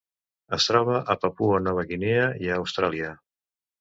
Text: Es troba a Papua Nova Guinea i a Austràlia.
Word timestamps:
Es 0.55 0.65
troba 0.69 0.95
a 1.13 1.17
Papua 1.25 1.59
Nova 1.65 1.85
Guinea 1.91 2.25
i 2.47 2.51
a 2.51 2.57
Austràlia. 2.63 3.13